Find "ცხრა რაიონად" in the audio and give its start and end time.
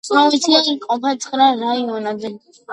1.27-2.29